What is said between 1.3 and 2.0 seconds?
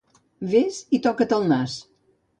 el nas.